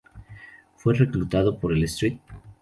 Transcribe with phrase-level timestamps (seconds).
[0.77, 2.19] Fue reclutado por el St.